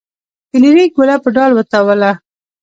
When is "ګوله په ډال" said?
0.97-1.51